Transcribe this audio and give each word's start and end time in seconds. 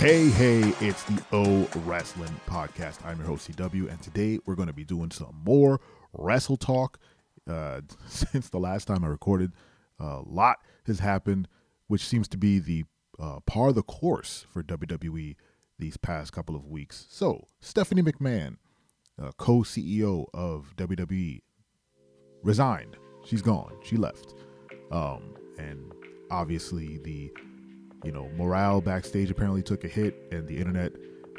Hey, 0.00 0.30
hey, 0.30 0.60
it's 0.80 1.02
the 1.02 1.22
O 1.30 1.68
Wrestling 1.80 2.34
Podcast. 2.46 3.04
I'm 3.04 3.18
your 3.18 3.26
host, 3.26 3.52
CW, 3.52 3.90
and 3.90 4.00
today 4.00 4.38
we're 4.46 4.54
going 4.54 4.68
to 4.68 4.72
be 4.72 4.82
doing 4.82 5.10
some 5.10 5.42
more 5.44 5.78
wrestle 6.14 6.56
talk. 6.56 6.98
Uh, 7.46 7.82
since 8.06 8.48
the 8.48 8.58
last 8.58 8.86
time 8.86 9.04
I 9.04 9.08
recorded, 9.08 9.52
a 9.98 10.22
lot 10.24 10.60
has 10.86 11.00
happened, 11.00 11.48
which 11.88 12.06
seems 12.06 12.28
to 12.28 12.38
be 12.38 12.58
the 12.58 12.84
uh, 13.18 13.40
par 13.40 13.74
the 13.74 13.82
course 13.82 14.46
for 14.50 14.62
WWE 14.62 15.36
these 15.78 15.98
past 15.98 16.32
couple 16.32 16.56
of 16.56 16.64
weeks. 16.64 17.04
So, 17.10 17.46
Stephanie 17.60 18.00
McMahon, 18.00 18.56
uh, 19.22 19.32
co 19.36 19.58
CEO 19.58 20.28
of 20.32 20.72
WWE, 20.78 21.42
resigned. 22.42 22.96
She's 23.26 23.42
gone. 23.42 23.76
She 23.84 23.98
left. 23.98 24.34
Um, 24.90 25.36
and 25.58 25.92
obviously, 26.30 26.96
the 26.96 27.30
you 28.04 28.12
know 28.12 28.28
morale 28.36 28.80
backstage 28.80 29.30
apparently 29.30 29.62
took 29.62 29.84
a 29.84 29.88
hit, 29.88 30.14
and 30.30 30.46
the 30.46 30.56
internet 30.56 30.92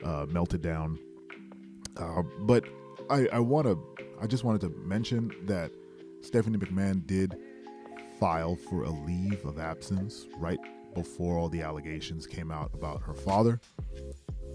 uh, 0.04 0.26
melted 0.30 0.62
down. 0.62 1.00
Uh, 1.98 2.24
but 2.42 2.64
I, 3.10 3.28
I 3.34 3.40
want 3.40 3.68
to, 3.68 3.78
I 4.22 4.28
just 4.28 4.44
wanted 4.44 4.62
to 4.62 4.70
mention 4.70 5.32
that 5.46 5.72
Stephanie 6.22 6.58
McMahon 6.58 7.06
did 7.06 7.36
file 8.20 8.56
for 8.56 8.84
a 8.84 8.90
leave 8.90 9.44
of 9.46 9.60
absence 9.60 10.28
right 10.38 10.60
before 10.94 11.38
all 11.38 11.50
the 11.50 11.62
allegations 11.62 12.28
came 12.28 12.52
out 12.52 12.72
about 12.74 13.02
her 13.02 13.14
father. 13.14 13.60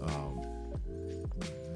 Um, 0.01 0.41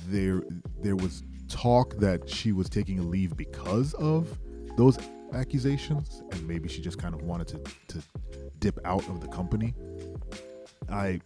there, 0.07 0.43
there 0.81 0.95
was 0.95 1.23
talk 1.49 1.95
that 1.97 2.29
she 2.29 2.51
was 2.51 2.69
taking 2.69 2.99
a 2.99 3.03
leave 3.03 3.35
because 3.35 3.93
of 3.95 4.37
those 4.77 4.97
accusations, 5.33 6.23
and 6.31 6.47
maybe 6.47 6.67
she 6.69 6.81
just 6.81 6.97
kind 6.97 7.13
of 7.13 7.21
wanted 7.23 7.47
to 7.49 7.61
to 7.89 8.03
dip 8.59 8.79
out 8.85 9.07
of 9.09 9.21
the 9.21 9.27
company. 9.27 9.73
I 10.91 11.21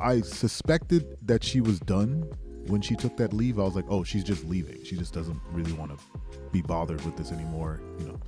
I 0.00 0.20
suspected 0.22 1.16
that 1.22 1.44
she 1.44 1.60
was 1.60 1.78
done 1.80 2.30
when 2.66 2.80
she 2.80 2.96
took 2.96 3.16
that 3.18 3.32
leave. 3.32 3.58
I 3.58 3.62
was 3.62 3.76
like, 3.76 3.84
oh, 3.88 4.04
she's 4.04 4.24
just 4.24 4.44
leaving. 4.44 4.82
She 4.84 4.96
just 4.96 5.12
doesn't 5.12 5.40
really 5.52 5.72
want 5.72 5.96
to 5.96 6.38
be 6.50 6.62
bothered 6.62 7.04
with 7.04 7.16
this 7.16 7.30
anymore. 7.30 7.80
You 7.98 8.06
know, 8.06 8.20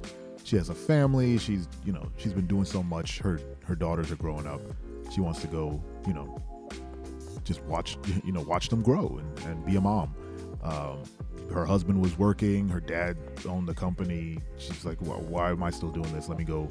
she 0.45 0.57
has 0.57 0.69
a 0.69 0.75
family. 0.75 1.39
She's 1.39 1.69
you 1.85 1.93
know 1.93 2.11
she's 2.17 2.33
been 2.33 2.47
doing 2.47 2.65
so 2.65 2.83
much. 2.83 3.19
Her 3.19 3.41
her 3.65 3.75
daughters 3.75 4.11
are 4.13 4.17
growing 4.17 4.47
up. 4.47 4.61
She 5.13 5.21
wants 5.21 5.41
to 5.41 5.47
go. 5.47 5.83
You 6.07 6.15
know, 6.15 6.43
just 7.45 7.63
watch 7.65 7.99
you 8.25 8.33
know 8.33 8.43
watch 8.43 8.69
them 8.69 8.83
grow 8.83 9.21
and, 9.21 9.49
and 9.49 9.67
be 9.67 9.77
a 9.77 9.81
mom. 9.81 10.15
Um, 10.63 11.03
her 11.53 11.65
husband 11.65 12.01
was 12.01 12.19
working. 12.19 12.69
Her 12.69 12.81
dad 12.81 13.17
owned 13.49 13.69
the 13.69 13.75
company. 13.75 14.39
She's 14.59 14.85
like, 14.85 15.01
well, 15.01 15.21
why 15.21 15.51
am 15.51 15.63
I 15.63 15.71
still 15.71 15.91
doing 15.91 16.13
this? 16.13 16.29
Let 16.29 16.39
me 16.39 16.45
go 16.45 16.69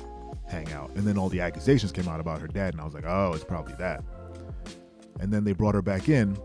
hang 0.47 0.72
out. 0.73 0.91
And 0.95 1.05
then 1.05 1.17
all 1.17 1.30
the 1.30 1.41
accusations 1.41 1.91
came 1.91 2.08
out 2.08 2.19
about 2.19 2.41
her 2.41 2.47
dad, 2.47 2.73
and 2.73 2.81
I 2.81 2.86
was 2.86 2.94
like, 2.94 3.06
oh, 3.06 3.31
it's 3.33 3.44
probably 3.44 3.73
that. 3.75 4.03
And 5.19 5.31
then 5.31 5.44
they 5.44 5.53
brought 5.53 5.75
her 5.75 5.81
back 5.81 6.09
in, 6.09 6.38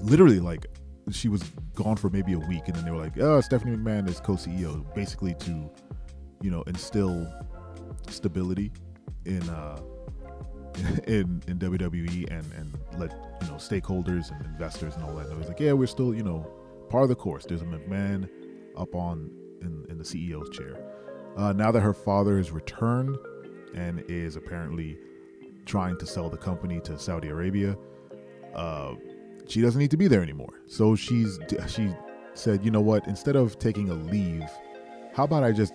literally 0.00 0.40
like 0.40 0.66
she 1.10 1.28
was 1.28 1.42
gone 1.74 1.96
for 1.96 2.08
maybe 2.10 2.34
a 2.34 2.38
week, 2.38 2.62
and 2.66 2.76
then 2.76 2.84
they 2.84 2.90
were 2.90 2.98
like, 2.98 3.18
oh, 3.18 3.40
Stephanie 3.40 3.76
McMahon 3.76 4.08
is 4.08 4.20
co-CEO, 4.20 4.94
basically 4.94 5.34
to, 5.34 5.70
you 6.40 6.50
know, 6.50 6.62
instill 6.62 7.26
stability 8.08 8.72
in 9.26 9.42
uh 9.50 9.78
in 11.06 11.42
in 11.46 11.58
WWE 11.58 12.30
and 12.30 12.44
and 12.56 12.78
let 12.98 13.10
you 13.42 13.48
know 13.48 13.54
stakeholders 13.54 14.30
and 14.30 14.44
investors 14.46 14.94
and 14.96 15.04
all 15.04 15.14
that. 15.14 15.30
It 15.30 15.36
was 15.36 15.48
like, 15.48 15.60
yeah, 15.60 15.72
we're 15.72 15.86
still 15.86 16.14
you 16.14 16.22
know 16.22 16.46
part 16.88 17.02
of 17.02 17.08
the 17.08 17.14
course. 17.14 17.44
There's 17.44 17.62
a 17.62 17.66
McMahon 17.66 18.28
up 18.76 18.94
on 18.94 19.30
in, 19.62 19.84
in 19.88 19.98
the 19.98 20.04
CEO's 20.04 20.50
chair. 20.50 20.80
Uh, 21.36 21.52
now 21.52 21.70
that 21.70 21.80
her 21.80 21.94
father 21.94 22.36
has 22.36 22.50
returned 22.50 23.16
and 23.74 24.02
is 24.08 24.36
apparently 24.36 24.98
trying 25.64 25.96
to 25.98 26.06
sell 26.06 26.28
the 26.28 26.36
company 26.36 26.80
to 26.80 26.98
Saudi 26.98 27.28
Arabia, 27.28 27.76
uh, 28.54 28.94
she 29.46 29.60
doesn't 29.60 29.78
need 29.78 29.90
to 29.90 29.96
be 29.96 30.08
there 30.08 30.22
anymore. 30.22 30.60
So 30.66 30.94
she's 30.96 31.38
she 31.68 31.94
said, 32.34 32.64
you 32.64 32.70
know 32.70 32.80
what? 32.80 33.06
Instead 33.06 33.36
of 33.36 33.58
taking 33.58 33.90
a 33.90 33.94
leave, 33.94 34.48
how 35.12 35.24
about 35.24 35.44
I 35.44 35.52
just 35.52 35.74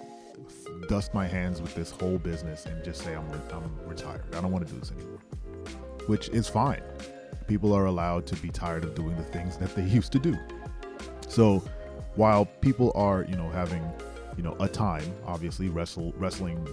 dust 0.88 1.13
my 1.13 1.28
hands 1.28 1.62
with 1.62 1.73
this 1.75 1.91
whole 1.91 2.18
business 2.18 2.66
and 2.66 2.84
just 2.84 3.03
say 3.03 3.13
I'm 3.13 3.29
I'm 3.51 3.88
retired. 3.88 4.23
I 4.35 4.41
don't 4.41 4.51
want 4.51 4.68
to 4.68 4.73
do 4.73 4.79
this 4.79 4.91
anymore. 4.91 5.19
Which 6.07 6.29
is 6.29 6.47
fine. 6.47 6.84
People 7.47 7.73
are 7.73 7.85
allowed 7.85 8.25
to 8.28 8.35
be 8.38 8.50
tired 8.50 8.84
of 8.84 8.95
doing 8.95 9.16
the 9.16 9.24
things 9.24 9.57
that 9.57 9.75
they 9.75 9.84
used 10.00 10.12
to 10.13 10.19
do. 10.19 10.38
So 11.28 11.63
while 12.16 12.45
people 12.45 12.91
are, 12.95 13.25
you 13.28 13.35
know, 13.35 13.50
having, 13.50 13.84
you 14.38 14.44
know, 14.44 14.56
a 14.59 14.68
time, 14.68 15.12
obviously 15.25 15.69
wrestle 15.69 16.13
wrestling 16.18 16.66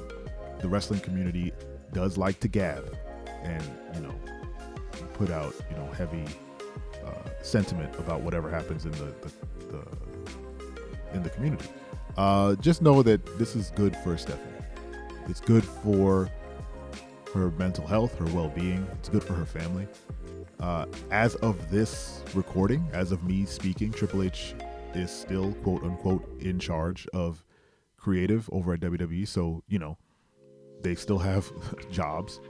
the 0.60 0.68
wrestling 0.68 1.00
community 1.00 1.52
does 1.92 2.16
like 2.16 2.38
to 2.40 2.48
gab 2.48 2.96
and, 3.42 3.62
you 3.94 4.00
know, 4.00 4.14
put 5.14 5.28
out, 5.30 5.52
you 5.68 5.76
know, 5.76 5.90
heavy 5.92 6.24
uh, 7.04 7.28
sentiment 7.42 7.92
about 7.98 8.20
whatever 8.20 8.48
happens 8.48 8.84
in 8.84 8.92
the, 8.92 9.12
the, 9.20 9.32
the 9.72 9.86
in 11.14 11.22
the 11.22 11.30
community. 11.30 11.68
Uh, 12.16 12.54
just 12.56 12.82
know 12.82 13.02
that 13.02 13.38
this 13.38 13.56
is 13.56 13.70
good 13.74 13.96
for 13.96 14.16
Stephanie. 14.16 14.48
It's 15.28 15.40
good 15.40 15.64
for 15.64 16.28
her 17.32 17.50
mental 17.52 17.86
health, 17.86 18.18
her 18.18 18.26
well-being. 18.26 18.86
It's 18.98 19.08
good 19.08 19.24
for 19.24 19.32
her 19.32 19.46
family. 19.46 19.86
Uh, 20.60 20.86
as 21.10 21.34
of 21.36 21.70
this 21.70 22.22
recording, 22.34 22.86
as 22.92 23.12
of 23.12 23.24
me 23.24 23.44
speaking, 23.44 23.90
Triple 23.92 24.22
H 24.22 24.54
is 24.94 25.10
still 25.10 25.52
quote 25.62 25.82
unquote 25.82 26.40
in 26.40 26.58
charge 26.58 27.06
of 27.14 27.42
creative 27.96 28.48
over 28.52 28.74
at 28.74 28.80
WWE. 28.80 29.26
So, 29.26 29.62
you 29.68 29.78
know, 29.78 29.96
they 30.82 30.94
still 30.94 31.18
have 31.18 31.50
jobs. 31.90 32.40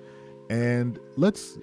And 0.50 0.98
let's 1.16 1.58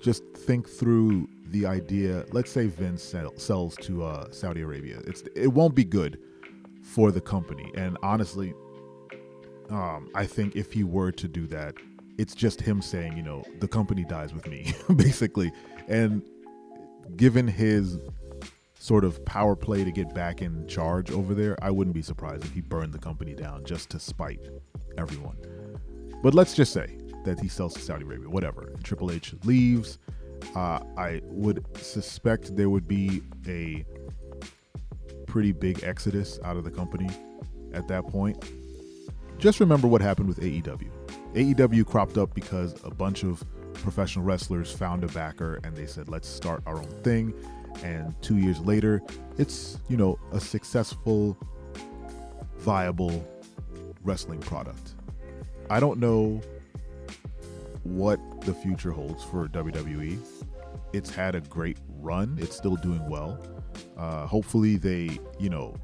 just 0.00 0.24
think 0.34 0.68
through 0.68 1.28
the 1.46 1.66
idea. 1.66 2.24
Let's 2.32 2.50
say 2.50 2.66
Vince 2.66 3.02
sell, 3.02 3.32
sells 3.36 3.76
to 3.76 4.02
uh, 4.02 4.30
Saudi 4.30 4.62
Arabia. 4.62 5.00
It's 5.06 5.22
it 5.36 5.48
won't 5.48 5.74
be 5.74 5.84
good 5.84 6.18
for 6.84 7.10
the 7.10 7.20
company. 7.20 7.72
And 7.74 7.98
honestly, 8.02 8.54
um, 9.70 10.10
I 10.14 10.26
think 10.26 10.54
if 10.54 10.72
he 10.72 10.84
were 10.84 11.10
to 11.12 11.26
do 11.26 11.46
that, 11.48 11.74
it's 12.18 12.34
just 12.34 12.60
him 12.60 12.80
saying, 12.80 13.16
you 13.16 13.22
know, 13.22 13.42
the 13.58 13.66
company 13.66 14.04
dies 14.04 14.32
with 14.32 14.46
me, 14.46 14.72
basically. 14.96 15.50
And 15.88 16.22
given 17.16 17.48
his 17.48 17.98
sort 18.78 19.04
of 19.04 19.24
power 19.24 19.56
play 19.56 19.82
to 19.82 19.90
get 19.90 20.14
back 20.14 20.42
in 20.42 20.66
charge 20.68 21.10
over 21.10 21.34
there, 21.34 21.56
I 21.62 21.70
wouldn't 21.70 21.94
be 21.94 22.02
surprised 22.02 22.44
if 22.44 22.52
he 22.52 22.60
burned 22.60 22.92
the 22.92 22.98
company 22.98 23.34
down 23.34 23.64
just 23.64 23.90
to 23.90 23.98
spite 23.98 24.40
everyone. 24.98 25.36
But 26.22 26.34
let's 26.34 26.54
just 26.54 26.72
say 26.72 26.98
that 27.24 27.40
he 27.40 27.48
sells 27.48 27.74
to 27.74 27.80
Saudi 27.80 28.04
Arabia, 28.04 28.28
whatever. 28.28 28.74
Triple 28.82 29.10
H 29.10 29.34
leaves. 29.44 29.98
Uh, 30.54 30.80
I 30.98 31.22
would 31.24 31.64
suspect 31.78 32.54
there 32.54 32.68
would 32.68 32.86
be 32.86 33.22
a 33.48 33.84
pretty 35.34 35.50
big 35.50 35.82
exodus 35.82 36.38
out 36.44 36.56
of 36.56 36.62
the 36.62 36.70
company 36.70 37.10
at 37.72 37.88
that 37.88 38.06
point. 38.06 38.40
Just 39.36 39.58
remember 39.58 39.88
what 39.88 40.00
happened 40.00 40.28
with 40.28 40.38
AEW. 40.38 40.88
AEW 41.34 41.84
cropped 41.84 42.16
up 42.16 42.32
because 42.36 42.76
a 42.84 42.90
bunch 42.90 43.24
of 43.24 43.42
professional 43.72 44.24
wrestlers 44.24 44.70
found 44.70 45.02
a 45.02 45.08
backer 45.08 45.58
and 45.64 45.76
they 45.76 45.86
said, 45.86 46.08
let's 46.08 46.28
start 46.28 46.62
our 46.66 46.76
own 46.76 46.88
thing. 47.02 47.34
And 47.82 48.14
two 48.22 48.36
years 48.36 48.60
later, 48.60 49.02
it's, 49.36 49.80
you 49.88 49.96
know, 49.96 50.20
a 50.30 50.38
successful, 50.38 51.36
viable 52.58 53.26
wrestling 54.04 54.38
product. 54.38 54.94
I 55.68 55.80
don't 55.80 55.98
know 55.98 56.40
what 57.82 58.20
the 58.42 58.54
future 58.54 58.92
holds 58.92 59.24
for 59.24 59.48
WWE. 59.48 60.16
It's 60.92 61.10
had 61.10 61.34
a 61.34 61.40
great 61.40 61.78
run, 61.98 62.38
it's 62.40 62.56
still 62.56 62.76
doing 62.76 63.10
well. 63.10 63.36
Uh, 63.96 64.26
hopefully, 64.26 64.76
they, 64.76 65.18
you 65.38 65.50
know, 65.50 65.74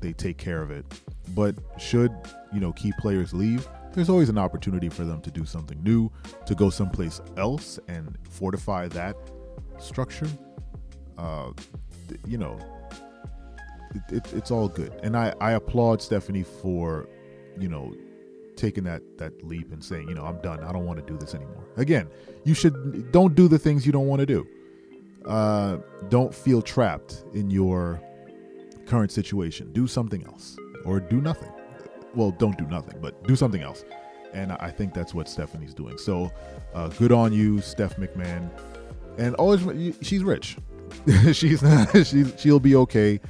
they 0.00 0.12
take 0.12 0.38
care 0.38 0.62
of 0.62 0.70
it. 0.70 0.84
But 1.34 1.54
should, 1.78 2.12
you 2.52 2.60
know, 2.60 2.72
key 2.72 2.92
players 2.98 3.32
leave, 3.32 3.68
there's 3.92 4.08
always 4.08 4.28
an 4.28 4.38
opportunity 4.38 4.88
for 4.88 5.04
them 5.04 5.20
to 5.22 5.30
do 5.30 5.44
something 5.44 5.82
new, 5.82 6.10
to 6.46 6.54
go 6.54 6.70
someplace 6.70 7.20
else 7.36 7.78
and 7.88 8.16
fortify 8.28 8.88
that 8.88 9.16
structure. 9.78 10.28
Uh, 11.18 11.50
you 12.26 12.38
know, 12.38 12.58
it, 13.94 14.16
it, 14.16 14.32
it's 14.32 14.50
all 14.50 14.68
good, 14.68 14.92
and 15.02 15.16
I 15.16 15.34
I 15.40 15.52
applaud 15.52 16.00
Stephanie 16.00 16.44
for, 16.44 17.08
you 17.58 17.68
know, 17.68 17.92
taking 18.56 18.84
that 18.84 19.02
that 19.18 19.42
leap 19.44 19.72
and 19.72 19.84
saying, 19.84 20.08
you 20.08 20.14
know, 20.14 20.24
I'm 20.24 20.40
done. 20.40 20.60
I 20.60 20.72
don't 20.72 20.86
want 20.86 21.04
to 21.04 21.12
do 21.12 21.18
this 21.18 21.34
anymore. 21.34 21.64
Again, 21.76 22.08
you 22.44 22.54
should 22.54 23.12
don't 23.12 23.34
do 23.34 23.48
the 23.48 23.58
things 23.58 23.84
you 23.84 23.92
don't 23.92 24.06
want 24.06 24.20
to 24.20 24.26
do. 24.26 24.46
Uh, 25.26 25.78
don't 26.08 26.34
feel 26.34 26.62
trapped 26.62 27.24
in 27.34 27.50
your 27.50 28.00
current 28.86 29.12
situation. 29.12 29.72
Do 29.72 29.86
something 29.86 30.24
else 30.26 30.56
or 30.84 31.00
do 31.00 31.20
nothing 31.20 31.52
well, 32.14 32.30
don't 32.30 32.56
do 32.58 32.66
nothing, 32.66 32.98
but 33.00 33.22
do 33.26 33.36
something 33.36 33.62
else. 33.62 33.84
And 34.32 34.52
I 34.52 34.70
think 34.70 34.94
that's 34.94 35.12
what 35.14 35.28
Stephanie's 35.28 35.74
doing. 35.74 35.98
So 35.98 36.30
uh, 36.74 36.88
good 36.88 37.12
on 37.12 37.32
you, 37.32 37.60
Steph 37.60 37.96
McMahon. 37.96 38.50
And 39.18 39.34
always, 39.36 39.96
she's 40.02 40.22
rich. 40.22 40.56
she's 41.32 41.62
not. 41.62 41.88
She's 42.06 42.34
she'll 42.36 42.58
be 42.58 42.74
okay. 42.74 43.20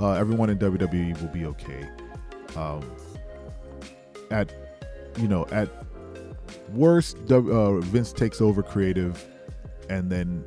Uh, 0.00 0.12
everyone 0.12 0.50
in 0.50 0.58
WWE 0.58 1.20
will 1.20 1.28
be 1.28 1.46
okay. 1.46 1.88
Um, 2.56 2.82
at 4.32 4.52
you 5.20 5.28
know, 5.28 5.46
at 5.52 5.68
worst, 6.70 7.16
uh, 7.30 7.78
Vince 7.80 8.12
takes 8.12 8.40
over 8.40 8.64
creative. 8.64 9.24
and 9.88 10.10
then 10.10 10.44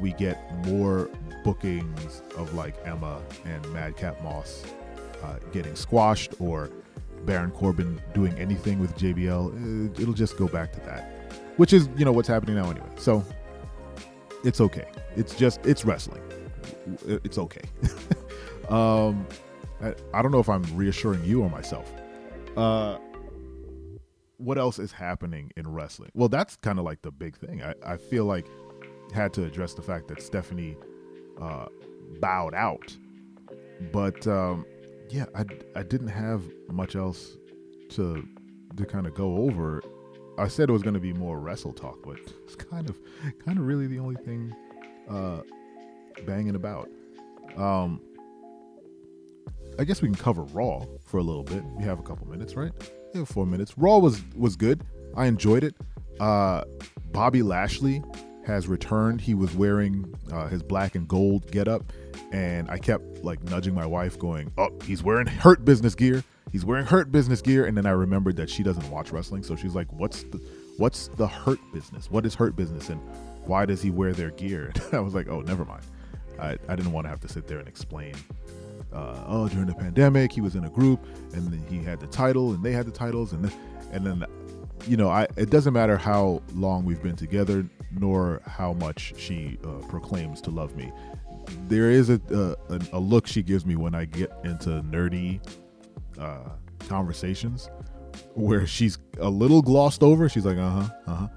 we 0.00 0.12
get 0.12 0.52
more 0.66 1.10
bookings 1.44 2.22
of 2.36 2.54
like 2.54 2.76
Emma 2.84 3.20
and 3.44 3.72
Madcap 3.72 4.22
Moss 4.22 4.64
uh, 5.22 5.36
getting 5.52 5.74
squashed 5.74 6.34
or 6.40 6.70
Baron 7.24 7.50
Corbin 7.50 8.00
doing 8.14 8.32
anything 8.38 8.78
with 8.78 8.96
JBL. 8.96 9.90
Uh, 9.90 10.00
it'll 10.00 10.14
just 10.14 10.36
go 10.36 10.46
back 10.48 10.72
to 10.72 10.80
that, 10.80 11.10
which 11.56 11.72
is 11.72 11.88
you 11.96 12.04
know 12.04 12.12
what's 12.12 12.28
happening 12.28 12.56
now 12.56 12.70
anyway. 12.70 12.88
So 12.96 13.24
it's 14.44 14.60
okay. 14.60 14.86
It's 15.16 15.34
just 15.34 15.64
it's 15.66 15.84
wrestling. 15.84 16.22
It's 17.06 17.38
okay. 17.38 17.62
um, 18.68 19.26
I, 19.82 19.94
I, 20.14 20.22
don't 20.22 20.30
know 20.30 20.38
if 20.38 20.48
I'm 20.48 20.62
reassuring 20.76 21.24
you 21.24 21.42
or 21.42 21.50
myself. 21.50 21.92
Uh, 22.56 22.98
what 24.38 24.56
else 24.56 24.78
is 24.78 24.92
happening 24.92 25.52
in 25.56 25.72
wrestling? 25.72 26.10
Well, 26.14 26.28
that's 26.28 26.56
kind 26.56 26.78
of 26.78 26.84
like 26.84 27.02
the 27.02 27.10
big 27.10 27.36
thing. 27.36 27.62
I, 27.62 27.74
I 27.84 27.96
feel 27.96 28.24
like 28.24 28.46
had 29.12 29.32
to 29.34 29.44
address 29.44 29.74
the 29.74 29.82
fact 29.82 30.08
that 30.08 30.22
Stephanie 30.22 30.76
uh, 31.40 31.66
bowed 32.20 32.54
out, 32.54 32.96
but 33.92 34.26
um, 34.26 34.66
yeah, 35.10 35.26
I, 35.34 35.44
I 35.74 35.82
didn't 35.82 36.08
have 36.08 36.42
much 36.68 36.96
else 36.96 37.36
to 37.90 38.26
to 38.76 38.84
kind 38.84 39.06
of 39.06 39.14
go 39.14 39.36
over. 39.38 39.82
I 40.38 40.48
said 40.48 40.68
it 40.68 40.72
was 40.72 40.82
going 40.82 40.94
to 40.94 41.00
be 41.00 41.12
more 41.12 41.38
wrestle 41.38 41.72
talk, 41.72 41.98
but 42.04 42.18
it's 42.44 42.56
kind 42.56 42.88
of 42.88 42.98
kind 43.44 43.58
of 43.58 43.66
really 43.66 43.86
the 43.86 43.98
only 43.98 44.16
thing 44.16 44.54
uh, 45.08 45.40
banging 46.26 46.54
about. 46.54 46.88
Um, 47.56 48.00
I 49.78 49.84
guess 49.84 50.00
we 50.00 50.08
can 50.08 50.16
cover 50.16 50.42
Raw 50.44 50.84
for 51.04 51.18
a 51.18 51.22
little 51.22 51.42
bit. 51.42 51.62
We 51.76 51.84
have 51.84 51.98
a 51.98 52.02
couple 52.02 52.26
minutes, 52.26 52.54
right? 52.54 52.72
Yeah, 53.14 53.24
four 53.24 53.46
minutes. 53.46 53.76
Raw 53.76 53.98
was 53.98 54.22
was 54.34 54.56
good. 54.56 54.84
I 55.16 55.26
enjoyed 55.26 55.64
it. 55.64 55.74
Uh, 56.20 56.64
Bobby 57.12 57.42
Lashley 57.42 58.02
has 58.46 58.68
returned. 58.68 59.20
He 59.20 59.34
was 59.34 59.54
wearing 59.54 60.14
uh, 60.32 60.46
his 60.46 60.62
black 60.62 60.94
and 60.94 61.06
gold 61.06 61.50
getup, 61.50 61.92
and 62.32 62.70
I 62.70 62.78
kept 62.78 63.24
like 63.24 63.42
nudging 63.44 63.74
my 63.74 63.86
wife, 63.86 64.18
going, 64.18 64.52
"Oh, 64.56 64.70
he's 64.84 65.02
wearing 65.02 65.26
Hurt 65.26 65.64
Business 65.64 65.94
gear. 65.94 66.24
He's 66.52 66.64
wearing 66.64 66.86
Hurt 66.86 67.10
Business 67.10 67.42
gear." 67.42 67.66
And 67.66 67.76
then 67.76 67.86
I 67.86 67.90
remembered 67.90 68.36
that 68.36 68.48
she 68.48 68.62
doesn't 68.62 68.88
watch 68.88 69.10
wrestling, 69.10 69.42
so 69.42 69.56
she's 69.56 69.74
like, 69.74 69.92
"What's 69.92 70.22
the 70.22 70.38
what's 70.78 71.08
the 71.08 71.26
Hurt 71.26 71.58
Business? 71.72 72.10
What 72.10 72.24
is 72.24 72.34
Hurt 72.34 72.56
Business, 72.56 72.88
and 72.88 73.00
why 73.44 73.66
does 73.66 73.82
he 73.82 73.90
wear 73.90 74.12
their 74.12 74.30
gear?" 74.30 74.72
And 74.86 74.94
I 74.94 75.00
was 75.00 75.14
like, 75.14 75.28
"Oh, 75.28 75.40
never 75.40 75.64
mind." 75.64 75.82
I, 76.38 76.58
I 76.68 76.76
didn't 76.76 76.92
want 76.92 77.06
to 77.06 77.08
have 77.08 77.20
to 77.20 77.28
sit 77.28 77.46
there 77.46 77.58
and 77.58 77.66
explain. 77.66 78.14
Uh, 78.92 79.24
oh, 79.26 79.48
during 79.48 79.66
the 79.66 79.74
pandemic, 79.74 80.30
he 80.30 80.42
was 80.42 80.54
in 80.54 80.64
a 80.64 80.70
group, 80.70 81.02
and 81.32 81.50
then 81.50 81.64
he 81.68 81.82
had 81.82 81.98
the 81.98 82.06
title, 82.06 82.52
and 82.52 82.62
they 82.62 82.72
had 82.72 82.86
the 82.86 82.92
titles, 82.92 83.32
and 83.32 83.50
and 83.92 84.06
then 84.06 84.24
you 84.86 84.96
know, 84.96 85.08
I 85.08 85.26
it 85.36 85.50
doesn't 85.50 85.72
matter 85.72 85.96
how 85.96 86.42
long 86.54 86.84
we've 86.84 87.02
been 87.02 87.16
together, 87.16 87.66
nor 87.90 88.40
how 88.46 88.72
much 88.74 89.14
she 89.16 89.58
uh, 89.64 89.86
proclaims 89.88 90.40
to 90.42 90.50
love 90.50 90.76
me. 90.76 90.92
There 91.68 91.90
is 91.90 92.10
a, 92.10 92.20
a, 92.70 92.80
a 92.92 92.98
look 93.00 93.26
she 93.26 93.42
gives 93.42 93.64
me 93.64 93.76
when 93.76 93.94
I 93.94 94.04
get 94.04 94.32
into 94.44 94.70
nerdy 94.82 95.40
uh, 96.18 96.50
conversations 96.88 97.70
where 98.34 98.66
she's 98.66 98.98
a 99.20 99.28
little 99.28 99.62
glossed 99.62 100.02
over. 100.02 100.28
She's 100.28 100.44
like, 100.44 100.58
uh 100.58 100.70
huh, 100.70 100.88
uh 101.06 101.14
huh. 101.14 101.28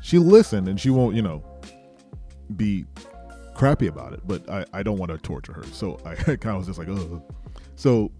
She 0.00 0.18
listened 0.18 0.68
and 0.68 0.80
she 0.80 0.90
won't, 0.90 1.14
you 1.14 1.22
know, 1.22 1.44
be 2.56 2.84
crappy 3.54 3.86
about 3.86 4.12
it. 4.12 4.20
But 4.26 4.48
I, 4.48 4.64
I 4.72 4.82
don't 4.82 4.98
want 4.98 5.12
to 5.12 5.18
torture 5.18 5.52
her, 5.52 5.64
so 5.64 6.00
I 6.04 6.14
kind 6.36 6.46
of 6.46 6.58
was 6.58 6.66
just 6.66 6.78
like, 6.78 6.88
oh. 6.88 7.22
So 7.76 8.10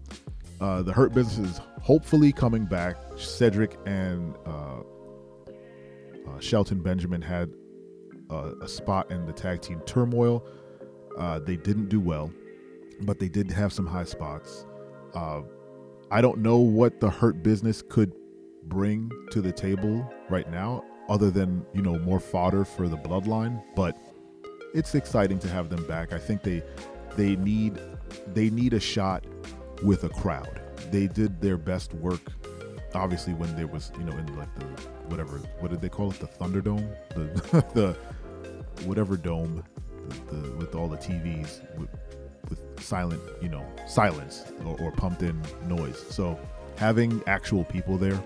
uh, 0.61 0.81
the 0.81 0.93
Hurt 0.93 1.13
Business 1.13 1.51
is 1.51 1.61
hopefully 1.81 2.31
coming 2.31 2.65
back. 2.65 2.95
Cedric 3.17 3.77
and 3.85 4.35
uh, 4.45 4.79
uh, 6.27 6.39
Shelton 6.39 6.81
Benjamin 6.81 7.21
had 7.21 7.51
a 8.29 8.67
spot 8.67 9.11
in 9.11 9.25
the 9.25 9.33
tag 9.33 9.61
team 9.61 9.79
turmoil. 9.85 10.45
Uh, 11.17 11.39
they 11.39 11.55
didn't 11.55 11.89
do 11.89 11.99
well, 11.99 12.31
but 13.01 13.19
they 13.19 13.29
did 13.29 13.51
have 13.51 13.71
some 13.71 13.85
high 13.85 14.03
spots. 14.03 14.65
Uh, 15.13 15.41
I 16.11 16.21
don't 16.21 16.39
know 16.39 16.57
what 16.57 16.99
the 16.99 17.09
Hurt 17.09 17.43
Business 17.43 17.81
could 17.81 18.13
bring 18.63 19.11
to 19.31 19.41
the 19.41 19.51
table 19.51 20.09
right 20.29 20.49
now, 20.49 20.83
other 21.09 21.29
than 21.29 21.65
you 21.73 21.81
know 21.81 21.97
more 21.99 22.19
fodder 22.19 22.65
for 22.65 22.87
the 22.87 22.97
Bloodline. 22.97 23.63
But 23.75 23.97
it's 24.73 24.95
exciting 24.95 25.39
to 25.39 25.47
have 25.49 25.69
them 25.69 25.85
back. 25.87 26.13
I 26.13 26.17
think 26.17 26.43
they 26.43 26.63
they 27.15 27.35
need 27.35 27.79
they 28.33 28.49
need 28.49 28.73
a 28.73 28.79
shot 28.79 29.25
with 29.83 30.03
a 30.03 30.09
crowd. 30.09 30.61
They 30.91 31.07
did 31.07 31.41
their 31.41 31.57
best 31.57 31.93
work, 31.93 32.31
obviously, 32.95 33.33
when 33.33 33.55
there 33.55 33.67
was, 33.67 33.91
you 33.97 34.03
know, 34.03 34.17
in 34.17 34.37
like 34.37 34.53
the 34.59 34.65
whatever, 35.07 35.37
what 35.59 35.71
did 35.71 35.81
they 35.81 35.89
call 35.89 36.11
it? 36.11 36.19
The 36.19 36.27
Thunderdome, 36.27 36.87
the 37.09 37.65
the 37.73 37.97
whatever 38.85 39.17
dome, 39.17 39.63
the, 40.07 40.35
the, 40.35 40.51
with 40.55 40.75
all 40.75 40.87
the 40.87 40.97
TVs 40.97 41.61
with, 41.77 41.89
with 42.49 42.83
silent, 42.83 43.21
you 43.41 43.49
know, 43.49 43.65
silence 43.87 44.51
or, 44.65 44.79
or 44.81 44.91
pumped 44.91 45.21
in 45.21 45.41
noise. 45.67 46.03
So 46.09 46.39
having 46.77 47.21
actual 47.27 47.63
people 47.63 47.97
there 47.97 48.21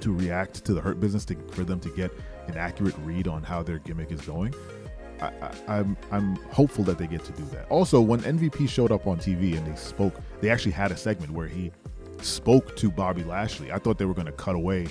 to 0.00 0.12
react 0.12 0.64
to 0.64 0.74
the 0.74 0.80
hurt 0.80 1.00
business 1.00 1.24
to, 1.24 1.36
for 1.52 1.64
them 1.64 1.80
to 1.80 1.88
get 1.90 2.12
an 2.46 2.56
accurate 2.56 2.94
read 2.98 3.26
on 3.26 3.42
how 3.42 3.62
their 3.62 3.78
gimmick 3.78 4.12
is 4.12 4.20
going 4.20 4.54
I, 5.20 5.50
I'm, 5.66 5.96
I'm 6.10 6.36
hopeful 6.50 6.84
that 6.84 6.98
they 6.98 7.06
get 7.06 7.24
to 7.24 7.32
do 7.32 7.44
that. 7.46 7.66
Also, 7.70 8.00
when 8.00 8.20
MVP 8.20 8.68
showed 8.68 8.92
up 8.92 9.06
on 9.06 9.18
TV 9.18 9.56
and 9.56 9.66
they 9.66 9.76
spoke, 9.76 10.14
they 10.40 10.50
actually 10.50 10.72
had 10.72 10.92
a 10.92 10.96
segment 10.96 11.32
where 11.32 11.48
he 11.48 11.72
spoke 12.22 12.76
to 12.76 12.90
Bobby 12.90 13.24
Lashley. 13.24 13.72
I 13.72 13.78
thought 13.78 13.98
they 13.98 14.04
were 14.04 14.14
going 14.14 14.26
to 14.26 14.32
cut 14.32 14.54
away 14.54 14.88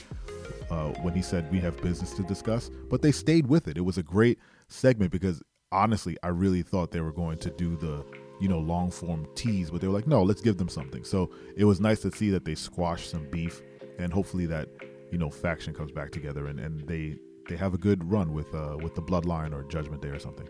uh, 0.69 0.89
when 1.01 1.13
he 1.13 1.21
said 1.21 1.49
we 1.51 1.59
have 1.59 1.81
business 1.81 2.13
to 2.13 2.23
discuss, 2.23 2.69
but 2.89 3.01
they 3.01 3.11
stayed 3.11 3.47
with 3.47 3.67
it. 3.67 3.77
It 3.77 3.81
was 3.81 3.97
a 3.97 4.03
great 4.03 4.39
segment 4.67 5.11
because 5.11 5.41
honestly, 5.71 6.17
I 6.23 6.29
really 6.29 6.61
thought 6.61 6.91
they 6.91 7.01
were 7.01 7.11
going 7.11 7.37
to 7.39 7.49
do 7.49 7.75
the 7.75 8.05
you 8.39 8.47
know 8.47 8.59
long 8.59 8.91
form 8.91 9.27
tease, 9.35 9.71
but 9.71 9.81
they 9.81 9.87
were 9.87 9.93
like, 9.93 10.07
no, 10.07 10.23
let's 10.23 10.41
give 10.41 10.57
them 10.57 10.69
something. 10.69 11.03
So 11.03 11.31
it 11.55 11.65
was 11.65 11.79
nice 11.79 11.99
to 12.01 12.11
see 12.11 12.29
that 12.31 12.45
they 12.45 12.55
squashed 12.55 13.09
some 13.09 13.29
beef, 13.29 13.61
and 13.99 14.11
hopefully 14.11 14.45
that 14.47 14.69
you 15.11 15.17
know 15.17 15.29
faction 15.29 15.73
comes 15.73 15.91
back 15.91 16.11
together 16.11 16.47
and 16.47 16.59
and 16.59 16.87
they 16.87 17.17
they 17.47 17.55
have 17.55 17.73
a 17.73 17.77
good 17.77 18.03
run 18.09 18.33
with 18.33 18.53
uh, 18.53 18.77
with 18.81 18.95
the 18.95 19.01
Bloodline 19.01 19.53
or 19.53 19.63
Judgment 19.63 20.01
Day 20.01 20.09
or 20.09 20.19
something. 20.19 20.47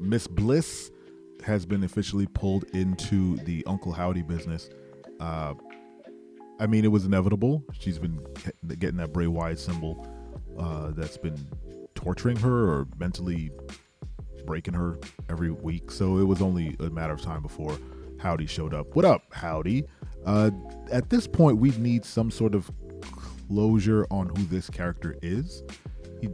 Miss 0.00 0.26
Bliss 0.26 0.90
has 1.44 1.66
been 1.66 1.84
officially 1.84 2.26
pulled 2.26 2.64
into 2.74 3.36
the 3.38 3.64
Uncle 3.66 3.92
Howdy 3.92 4.22
business. 4.22 4.70
Uh, 5.20 5.54
I 6.60 6.66
mean, 6.66 6.84
it 6.84 6.88
was 6.88 7.04
inevitable. 7.04 7.62
She's 7.72 7.98
been 7.98 8.24
getting 8.78 8.96
that 8.96 9.12
Bray 9.12 9.26
Wyatt 9.26 9.58
symbol 9.58 10.06
uh, 10.58 10.90
that's 10.90 11.16
been 11.16 11.38
torturing 11.94 12.36
her 12.38 12.68
or 12.68 12.88
mentally 12.98 13.50
breaking 14.44 14.74
her 14.74 14.98
every 15.28 15.50
week. 15.50 15.90
So 15.90 16.18
it 16.18 16.24
was 16.24 16.42
only 16.42 16.76
a 16.80 16.90
matter 16.90 17.12
of 17.12 17.22
time 17.22 17.42
before 17.42 17.78
Howdy 18.18 18.46
showed 18.46 18.74
up. 18.74 18.96
What 18.96 19.04
up, 19.04 19.22
Howdy? 19.32 19.84
Uh, 20.26 20.50
at 20.90 21.10
this 21.10 21.26
point, 21.26 21.58
we 21.58 21.70
need 21.72 22.04
some 22.04 22.30
sort 22.30 22.54
of 22.54 22.70
closure 23.48 24.06
on 24.10 24.28
who 24.28 24.44
this 24.44 24.68
character 24.68 25.16
is 25.22 25.62
he, 26.20 26.28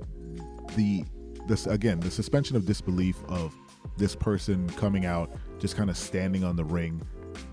the 0.77 1.05
this 1.47 1.67
again 1.67 2.01
the 2.01 2.11
suspension 2.11 2.57
of 2.57 2.67
disbelief 2.67 3.17
of 3.29 3.55
this 3.97 4.17
person 4.17 4.69
coming 4.71 5.07
out 5.07 5.31
just 5.59 5.77
kind 5.77 5.91
of 5.91 5.97
standing 5.97 6.43
on 6.43 6.57
the 6.57 6.65
ring 6.65 7.01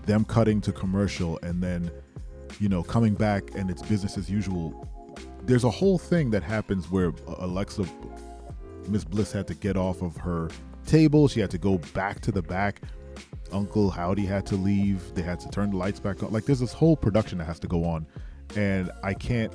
them 0.06 0.24
cutting 0.24 0.60
to 0.60 0.72
commercial 0.72 1.38
and 1.42 1.62
then 1.62 1.90
you 2.60 2.68
know 2.68 2.82
coming 2.82 3.14
back 3.14 3.54
and 3.54 3.70
it's 3.70 3.82
business 3.82 4.16
as 4.18 4.30
usual 4.30 4.88
there's 5.44 5.64
a 5.64 5.70
whole 5.70 5.98
thing 5.98 6.30
that 6.30 6.42
happens 6.42 6.90
where 6.90 7.12
alexa 7.38 7.84
miss 8.88 9.04
bliss 9.04 9.32
had 9.32 9.46
to 9.46 9.54
get 9.54 9.76
off 9.76 10.02
of 10.02 10.16
her 10.16 10.48
table. 10.86 11.28
She 11.28 11.40
had 11.40 11.50
to 11.50 11.58
go 11.58 11.78
back 11.94 12.20
to 12.20 12.32
the 12.32 12.42
back. 12.42 12.82
Uncle 13.52 13.90
howdy 13.90 14.24
had 14.24 14.46
to 14.46 14.56
leave. 14.56 15.14
They 15.14 15.22
had 15.22 15.40
to 15.40 15.48
turn 15.50 15.70
the 15.70 15.76
lights 15.76 16.00
back 16.00 16.22
on. 16.22 16.32
Like 16.32 16.44
there's 16.44 16.60
this 16.60 16.72
whole 16.72 16.96
production 16.96 17.38
that 17.38 17.44
has 17.44 17.58
to 17.60 17.68
go 17.68 17.84
on. 17.84 18.06
And 18.56 18.90
i 19.02 19.14
can't 19.14 19.54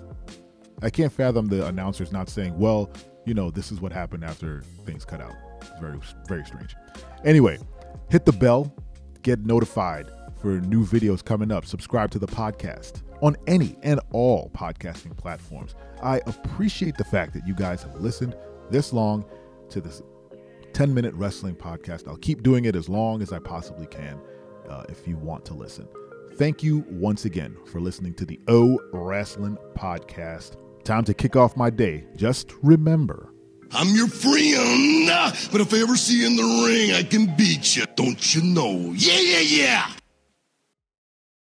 I 0.82 0.92
can't 0.92 1.12
fathom 1.12 1.48
the 1.48 1.66
announcers 1.66 2.12
not 2.12 2.30
saying, 2.30 2.58
"Well, 2.58 2.92
you 3.26 3.34
know, 3.34 3.50
this 3.50 3.72
is 3.72 3.82
what 3.82 3.92
happened 3.92 4.24
after 4.24 4.62
things 4.86 5.06
cut 5.06 5.22
out." 5.22 5.34
It's 5.62 5.72
very, 5.80 6.00
very 6.28 6.46
strange. 6.46 6.76
Anyway, 7.26 7.58
hit 8.12 8.26
the 8.26 8.32
bell, 8.32 8.72
get 9.24 9.40
notified 9.40 10.08
for 10.40 10.60
new 10.62 10.86
videos 10.86 11.24
coming 11.24 11.52
up. 11.52 11.66
Subscribe 11.66 12.12
to 12.12 12.20
the 12.20 12.28
podcast 12.28 13.02
on 13.22 13.36
any 13.48 13.76
and 13.84 14.00
all 14.12 14.50
podcasting 14.54 15.16
platforms. 15.18 15.76
I 16.02 16.18
appreciate 16.28 16.98
the 16.98 17.04
fact 17.04 17.34
that 17.34 17.48
you 17.48 17.56
guys 17.56 17.84
have 17.84 17.96
listened 17.96 18.36
this 18.70 18.94
long 18.94 19.26
to 19.70 19.82
this 19.82 20.02
10 20.74 20.94
minute 20.94 21.14
wrestling 21.16 21.56
podcast. 21.56 22.08
I'll 22.08 22.18
keep 22.18 22.44
doing 22.44 22.66
it 22.66 22.76
as 22.76 22.88
long 22.88 23.22
as 23.22 23.34
I 23.34 23.40
possibly 23.40 23.88
can 23.88 24.20
uh, 24.70 24.84
if 24.90 25.08
you 25.08 25.18
want 25.18 25.46
to 25.46 25.54
listen. 25.54 25.88
Thank 26.36 26.62
you 26.62 26.86
once 26.90 27.26
again 27.26 27.58
for 27.66 27.82
listening 27.82 28.14
to 28.16 28.26
the 28.26 28.40
O 28.48 28.80
Wrestling 28.94 29.58
Podcast. 29.74 30.58
Time 30.84 31.04
to 31.06 31.14
kick 31.14 31.36
off 31.36 31.58
my 31.58 31.70
day. 31.72 32.06
Just 32.16 32.54
remember. 32.62 33.34
I'm 33.72 33.94
your 33.96 34.08
friend, 34.08 35.10
but 35.52 35.62
if 35.62 35.74
I 35.74 35.80
ever 35.80 35.98
see 35.98 36.22
you 36.22 36.28
in 36.28 36.36
the 36.36 36.66
ring, 36.66 36.94
I 36.94 37.04
can 37.04 37.36
beat 37.36 37.76
you. 37.76 37.86
Don't 37.96 38.36
you 38.36 38.42
know? 38.44 38.94
Yeah, 38.96 39.20
yeah, 39.20 39.40
yeah. 39.40 39.92